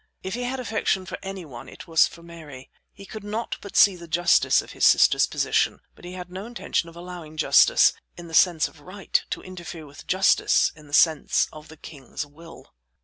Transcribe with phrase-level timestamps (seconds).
[0.23, 2.71] If he had affection for any one it was for Mary.
[2.91, 6.47] He could not but see the justice of his sister's position, but he had no
[6.47, 10.93] intention of allowing justice, in the sense of right, to interfere with justice in the
[10.93, 12.73] sense of the king's will.